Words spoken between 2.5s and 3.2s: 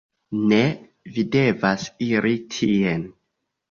tien.